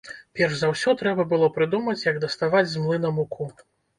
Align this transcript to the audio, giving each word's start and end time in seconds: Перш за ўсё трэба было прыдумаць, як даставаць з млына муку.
Перш 0.37 0.53
за 0.61 0.69
ўсё 0.71 0.93
трэба 1.01 1.25
было 1.33 1.49
прыдумаць, 1.59 2.03
як 2.11 2.17
даставаць 2.25 2.65
з 2.73 2.83
млына 2.87 3.13
муку. 3.21 3.51